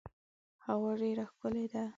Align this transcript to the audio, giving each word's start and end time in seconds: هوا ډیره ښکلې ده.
هوا 0.65 0.91
ډیره 1.01 1.23
ښکلې 1.31 1.65
ده. 1.71 1.83